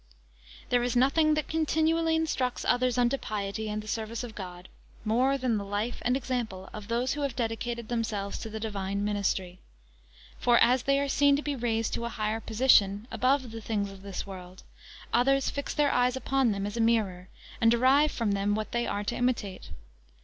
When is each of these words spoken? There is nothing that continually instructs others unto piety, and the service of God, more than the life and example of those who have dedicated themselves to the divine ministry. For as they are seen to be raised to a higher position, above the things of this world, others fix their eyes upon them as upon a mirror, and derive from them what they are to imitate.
There 0.69 0.81
is 0.81 0.95
nothing 0.95 1.35
that 1.35 1.47
continually 1.47 2.15
instructs 2.15 2.65
others 2.65 2.97
unto 2.97 3.19
piety, 3.19 3.69
and 3.69 3.83
the 3.83 3.87
service 3.87 4.23
of 4.23 4.33
God, 4.33 4.67
more 5.05 5.37
than 5.37 5.59
the 5.59 5.63
life 5.63 5.99
and 6.01 6.17
example 6.17 6.71
of 6.73 6.87
those 6.87 7.13
who 7.13 7.21
have 7.21 7.35
dedicated 7.35 7.87
themselves 7.87 8.39
to 8.39 8.49
the 8.49 8.59
divine 8.59 9.05
ministry. 9.05 9.59
For 10.39 10.57
as 10.57 10.81
they 10.81 10.99
are 10.99 11.07
seen 11.07 11.35
to 11.35 11.43
be 11.43 11.55
raised 11.55 11.93
to 11.93 12.05
a 12.05 12.09
higher 12.09 12.39
position, 12.39 13.07
above 13.11 13.51
the 13.51 13.61
things 13.61 13.91
of 13.91 14.01
this 14.01 14.25
world, 14.25 14.63
others 15.13 15.51
fix 15.51 15.71
their 15.71 15.91
eyes 15.91 16.15
upon 16.15 16.51
them 16.51 16.65
as 16.65 16.75
upon 16.77 16.85
a 16.85 16.87
mirror, 16.87 17.29
and 17.61 17.69
derive 17.69 18.11
from 18.11 18.31
them 18.31 18.55
what 18.55 18.71
they 18.71 18.87
are 18.87 19.03
to 19.03 19.15
imitate. 19.15 19.69